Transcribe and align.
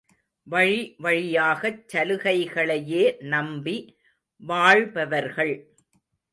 வழிவழியாகச் 0.51 1.83
சலுகைகளையே 1.93 3.03
நம்பி 3.19 3.97
வாழ்பவர்கள். 4.37 5.55